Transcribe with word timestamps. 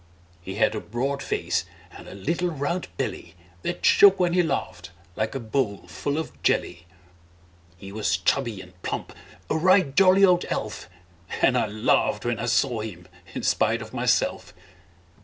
He 0.41 0.55
had 0.55 0.73
a 0.73 0.79
broad 0.81 1.21
face, 1.21 1.63
and 1.91 2.07
a 2.07 2.15
little 2.15 2.49
round 2.49 2.87
belly 2.97 3.35
That 3.61 3.85
shook 3.85 4.19
when 4.19 4.33
he 4.33 4.41
laughed, 4.41 4.89
like 5.15 5.35
a 5.35 5.39
bowl 5.39 5.85
full 5.85 6.17
of 6.17 6.41
jelly. 6.41 6.87
He 7.77 7.91
was 7.91 8.17
chubby 8.17 8.61
and 8.61 8.81
plump 8.81 9.13
a 9.47 9.55
right 9.55 9.95
jolly 9.95 10.25
old 10.25 10.43
elf; 10.49 10.89
And 11.43 11.55
I 11.55 11.67
laughed 11.67 12.25
when 12.25 12.39
I 12.39 12.47
saw 12.47 12.79
him 12.79 13.07
in 13.35 13.43
spite 13.43 13.83
of 13.83 13.93
myself. 13.93 14.55